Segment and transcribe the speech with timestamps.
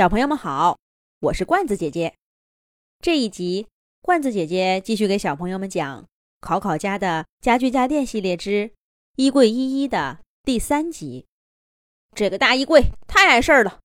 [0.00, 0.78] 小朋友们好，
[1.18, 2.16] 我是罐子姐姐。
[3.00, 3.66] 这一集，
[4.00, 6.06] 罐子姐姐继续给小朋友们讲
[6.40, 8.72] 考考家的家具家电系列之
[9.16, 11.26] 衣柜一一的第三集。
[12.16, 13.80] 这个大衣柜太碍事儿了，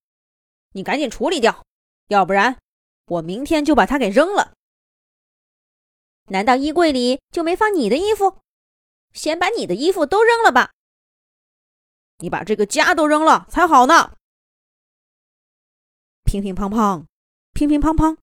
[0.72, 1.62] 你赶紧处理掉，
[2.08, 2.56] 要不然
[3.08, 4.54] 我明天就把它给扔了。
[6.28, 8.38] 难道衣柜里就没放你的衣服？
[9.12, 10.70] 先把你的衣服都扔了吧。
[12.20, 14.14] 你把这个家都扔了才好呢。
[16.26, 17.04] 乒乒乓乓，
[17.54, 18.16] 乒乒乓乓。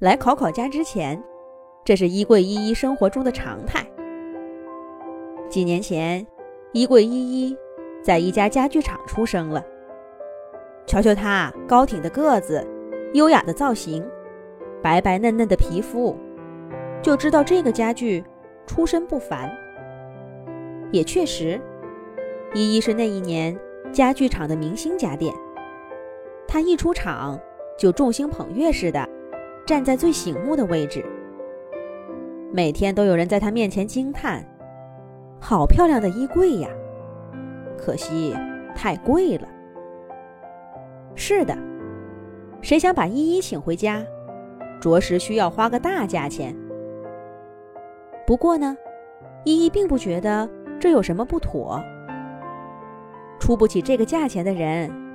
[0.00, 1.22] 来考考家之前，
[1.84, 3.88] 这是衣柜依依生活中的常态。
[5.48, 6.26] 几年前，
[6.72, 7.10] 衣柜依
[7.48, 7.56] 依
[8.02, 9.64] 在一家家具厂出生了。
[10.88, 12.66] 瞧瞧她高挺的个子，
[13.14, 14.04] 优雅的造型，
[14.82, 16.16] 白白嫩嫩的皮肤，
[17.00, 18.24] 就知道这个家具
[18.66, 19.48] 出身不凡。
[20.90, 21.60] 也确实，
[22.54, 23.56] 依依是那一年
[23.92, 25.32] 家具厂的明星家电。
[26.48, 27.38] 他一出场
[27.78, 29.08] 就众星捧月似的，
[29.66, 31.04] 站在最醒目的位置。
[32.52, 34.44] 每天都有人在他面前惊叹
[35.40, 36.68] ：“好漂亮的衣柜呀！”
[37.76, 38.34] 可惜
[38.74, 39.48] 太贵了。
[41.14, 41.56] 是的，
[42.62, 44.02] 谁想把依依请回家，
[44.80, 46.56] 着实需要花个大价钱。
[48.26, 48.76] 不过呢，
[49.44, 50.48] 依依并不觉得
[50.80, 51.82] 这有什么不妥。
[53.38, 55.05] 出不起这个价钱的人。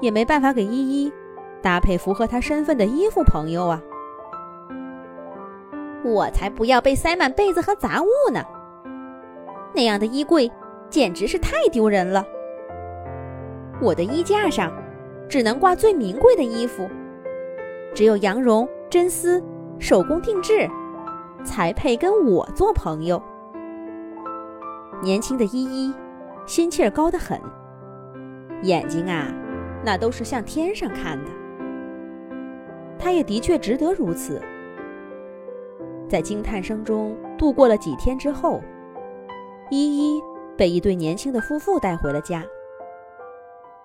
[0.00, 1.12] 也没办法给依依
[1.60, 3.82] 搭配符合她身份的衣服，朋友啊！
[6.04, 8.42] 我才不要被塞满被子和杂物呢！
[9.74, 10.50] 那样的衣柜
[10.88, 12.24] 简直是太丢人了。
[13.80, 14.72] 我的衣架上
[15.28, 16.88] 只能挂最名贵的衣服，
[17.94, 19.42] 只有羊绒、真丝、
[19.78, 20.68] 手工定制，
[21.44, 23.20] 才配跟我做朋友。
[25.02, 25.94] 年轻的依依，
[26.46, 27.40] 心气儿高得很，
[28.62, 29.26] 眼睛啊！
[29.88, 31.30] 那都是向天上看的，
[32.98, 34.38] 他也的确值得如此。
[36.06, 38.60] 在惊叹声中度过了几天之后，
[39.70, 40.20] 依依
[40.58, 42.44] 被一对年轻的夫妇带回了家。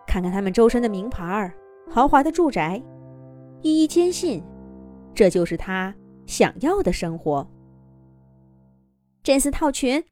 [0.05, 1.53] 看看他们周身的名牌儿、
[1.89, 2.83] 豪华的住宅，
[3.61, 4.43] 依依坚信，
[5.15, 5.95] 这就是她
[6.25, 7.49] 想要的生活。
[9.23, 10.03] 真丝套裙，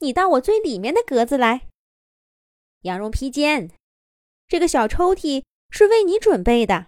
[0.00, 1.64] 你到我最里面的格子来。
[2.84, 3.68] 羊绒披肩。
[4.48, 6.86] 这个小抽屉是为你准备的，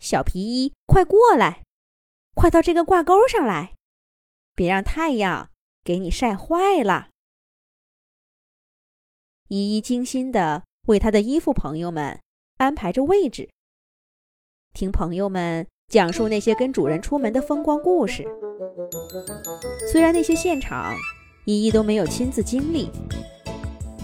[0.00, 1.62] 小皮衣，快过来，
[2.34, 3.74] 快到这个挂钩上来，
[4.56, 5.50] 别让太阳
[5.84, 7.10] 给你晒坏了。
[9.46, 12.20] 依依精心的为他的衣服朋友们
[12.56, 13.48] 安排着位置，
[14.74, 18.24] 听朋友们讲述那些跟主人出门的风光故事。
[19.92, 20.96] 虽然那些现场
[21.44, 22.90] 依依都没有亲自经历，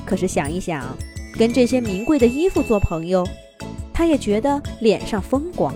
[0.07, 0.97] 可是想一想。
[1.37, 3.27] 跟这些名贵的衣服做朋友，
[3.93, 5.75] 他也觉得脸上风光。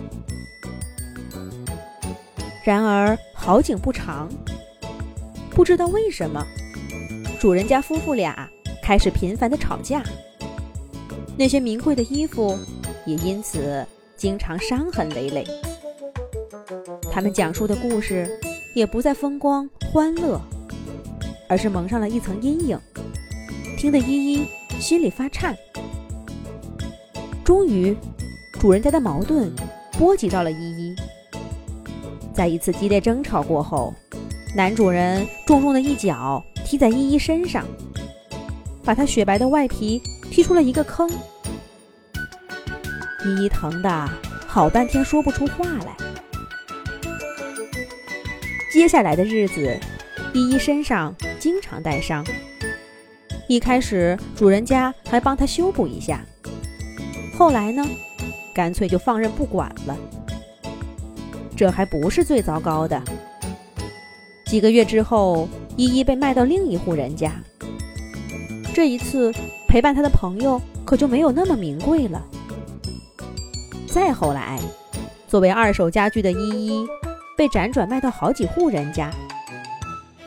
[2.65, 4.29] 然而好景不长，
[5.51, 6.47] 不知道为什么，
[7.41, 8.49] 主人家夫妇俩
[8.83, 10.03] 开始频繁的吵架。
[11.37, 12.57] 那些名贵的衣服
[13.05, 13.85] 也因此
[14.17, 15.45] 经常伤痕累累。
[17.11, 18.39] 他们讲述的故事
[18.75, 20.41] 也不再风光欢乐，
[21.49, 22.79] 而是蒙上了一层阴影，
[23.77, 24.47] 听得依依。
[24.83, 25.57] 心里发颤。
[27.45, 27.97] 终于，
[28.59, 29.53] 主人家的矛盾
[29.93, 30.97] 波及到了依依。
[32.35, 33.95] 在一次激烈争吵过后，
[34.57, 37.65] 男主人重重的一脚踢在依依身上，
[38.85, 41.09] 把她雪白的外皮踢出了一个坑。
[43.25, 44.11] 依依疼的
[44.49, 45.97] 好半天说不出话来。
[48.73, 49.79] 接下来的日子，
[50.35, 52.27] 依依身上经常带伤。
[53.53, 56.25] 一开始，主人家还帮他修补一下，
[57.37, 57.85] 后来呢，
[58.55, 59.95] 干脆就放任不管了。
[61.55, 62.99] 这还不是最糟糕的。
[64.47, 65.47] 几个月之后，
[65.77, 67.31] 依依被卖到另一户人家。
[68.73, 69.31] 这一次，
[69.69, 72.23] 陪伴他的朋友可就没有那么名贵了。
[73.87, 74.59] 再后来，
[75.29, 76.87] 作为二手家具的依依，
[77.37, 79.11] 被辗转卖到好几户人家，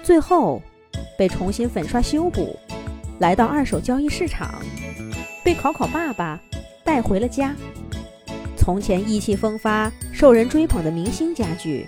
[0.04, 0.62] 最后
[1.18, 2.56] 被重新粉刷修补。
[3.20, 4.62] 来到二手交易市场，
[5.44, 6.40] 被考考爸爸
[6.84, 7.56] 带回了家。
[8.58, 11.88] 从前意气风发、受人追捧的明星家具，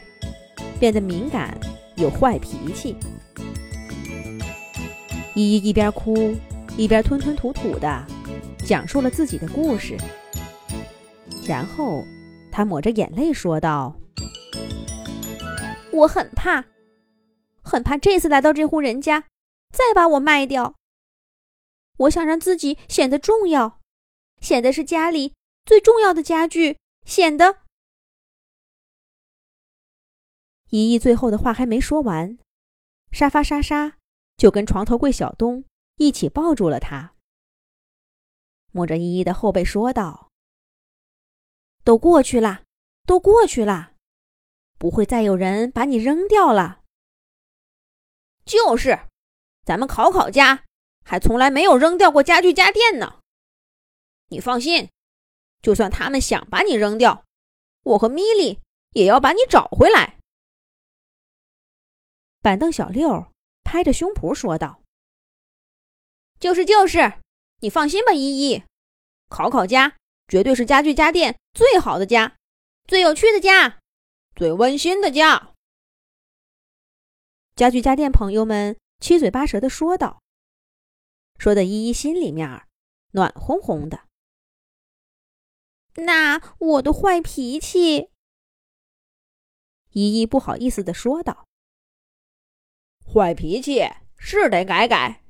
[0.80, 1.58] 变得敏感
[1.96, 2.96] 有坏脾气。
[5.36, 6.34] 依依一边哭
[6.78, 8.06] 一边吞吞吐吐的
[8.66, 9.98] 讲述了自己的故事，
[11.46, 12.06] 然后
[12.52, 13.96] 他抹着眼泪说道
[15.92, 16.64] ：“我很怕，
[17.62, 19.26] 很怕这次来到这户人家，
[19.72, 20.76] 再把我卖掉。”
[21.98, 23.80] 我想让自己显得重要，
[24.40, 25.34] 显得是家里
[25.66, 27.64] 最重要的家具，显得……
[30.70, 32.38] 依依最后的话还没说完，
[33.12, 33.98] 沙发莎莎
[34.36, 35.64] 就跟床头柜小东
[35.96, 37.16] 一起抱住了她，
[38.72, 40.30] 摸着依依的后背说道
[41.84, 42.64] ：“都过去了，
[43.06, 43.94] 都过去了，
[44.78, 46.84] 不会再有人把你扔掉了。
[48.46, 49.08] 就是，
[49.64, 50.66] 咱们考考家
[51.08, 53.22] 还从来没有扔掉过家具家电呢。
[54.28, 54.90] 你放心，
[55.62, 57.24] 就算他们想把你扔掉，
[57.84, 58.60] 我和米莉
[58.92, 60.18] 也要把你找回来。”
[62.44, 63.32] 板凳小六
[63.64, 64.82] 拍着胸脯说道
[66.42, 67.14] ：“就是就是，
[67.62, 68.64] 你放心吧，依依，
[69.30, 69.96] 考考家
[70.28, 72.36] 绝对是家具家电最好的家，
[72.86, 73.80] 最有趣的家，
[74.36, 75.54] 最温馨的家。”
[77.56, 80.22] 家具家电朋友们七嘴八舌的说道，
[81.38, 82.68] 说的依依心里面
[83.12, 84.02] 暖烘烘的。
[85.96, 88.10] 那我的坏脾气，
[89.92, 91.48] 依依不好意思的说道。
[93.02, 93.82] 坏脾气
[94.18, 95.24] 是得改改，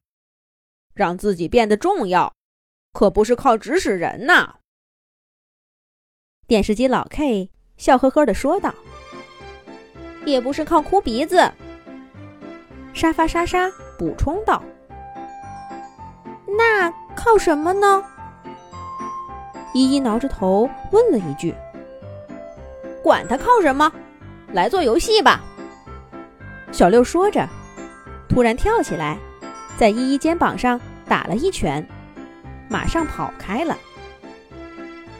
[0.93, 2.35] 让自己变得重要，
[2.91, 4.59] 可不是靠指使人呐。
[6.47, 8.73] 电视机老 K 笑呵呵的说道
[10.25, 11.53] ：“也不是靠哭鼻子。”
[12.95, 13.69] 沙发莎莎
[13.99, 14.63] 补充道
[16.55, 18.03] ：“那靠什么呢？”
[19.73, 21.53] 依依挠着头问了一句
[23.03, 23.91] ：“管他靠什么，
[24.53, 25.41] 来做游戏吧。”
[26.71, 27.47] 小六说着。
[28.29, 29.17] 突然跳起来，
[29.77, 31.83] 在依依肩膀上打了一拳，
[32.69, 33.75] 马上跑开了。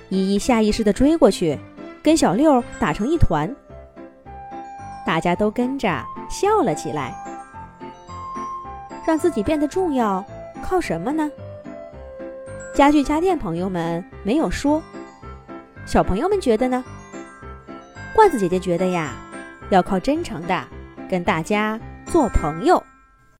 [0.10, 1.58] 依依下意识地追过去，
[2.04, 3.56] 跟小六打成一团。
[5.04, 7.16] 大家都跟着笑了起来。
[9.08, 10.24] 让自己变得重要，
[10.64, 11.30] 靠什么呢？
[12.74, 14.82] 家具家电朋友们没有说，
[15.86, 16.84] 小朋友们觉得呢？
[18.14, 19.14] 罐子姐姐觉得呀，
[19.70, 20.64] 要靠真诚的
[21.10, 22.84] 跟大家做朋友。